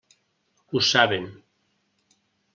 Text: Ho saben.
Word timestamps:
Ho 0.71 0.81
saben. 0.87 1.29